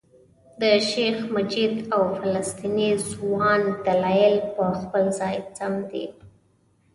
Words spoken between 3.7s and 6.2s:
دلایل په خپل ځای سم دي.